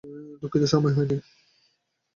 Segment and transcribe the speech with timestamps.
[0.41, 1.17] দুঃখিত সময় হয়নি।